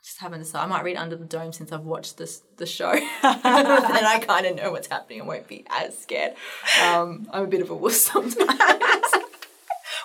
[0.03, 0.65] just haven't decided.
[0.65, 4.45] I might read Under the Dome since I've watched this the show, and I kind
[4.45, 5.21] of know what's happening.
[5.21, 6.33] I won't be as scared.
[6.83, 9.13] Um, I'm a bit of a wuss sometimes.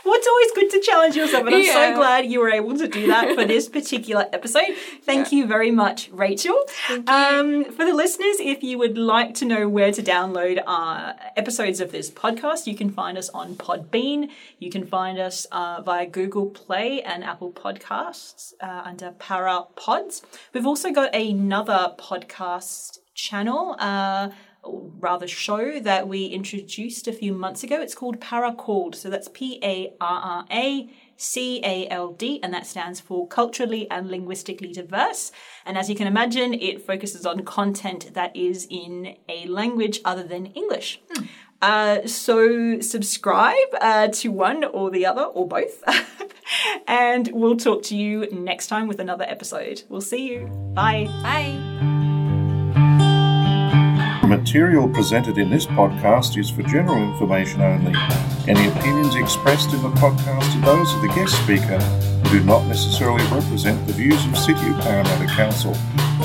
[0.08, 2.88] Well, it's always good to challenge yourself, and I'm so glad you were able to
[2.88, 4.74] do that for this particular episode.
[5.02, 6.58] Thank you very much, Rachel.
[7.06, 11.78] Um, for the listeners, if you would like to know where to download our episodes
[11.80, 14.30] of this podcast, you can find us on Podbean.
[14.58, 20.22] You can find us uh, via Google Play and Apple Podcasts uh, under Parra Pods.
[20.54, 23.76] We've also got another podcast channel.
[23.78, 24.30] Uh,
[24.98, 27.80] rather show that we introduced a few months ago.
[27.80, 28.94] It's called ParraCALD.
[28.94, 33.26] So that's P A R R A C A L D, and that stands for
[33.26, 35.32] Culturally and Linguistically Diverse.
[35.66, 40.22] And as you can imagine, it focuses on content that is in a language other
[40.22, 41.00] than English.
[41.60, 45.82] Uh, so subscribe uh, to one or the other or both.
[46.86, 49.82] and we'll talk to you next time with another episode.
[49.88, 50.46] We'll see you.
[50.74, 51.06] Bye.
[51.22, 51.87] Bye.
[54.28, 57.94] The material presented in this podcast is for general information only.
[58.46, 62.66] Any opinions expressed in the podcast are those of the guest speaker and do not
[62.66, 65.72] necessarily represent the views of City of Parramatta Council.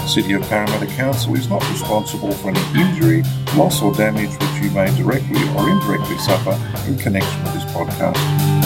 [0.05, 3.23] City of Parramatta Council is not responsible for any injury,
[3.55, 8.62] loss or damage which you may directly or indirectly suffer in connection with this podcast.